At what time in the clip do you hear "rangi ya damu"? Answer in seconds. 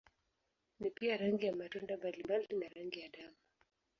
2.69-3.35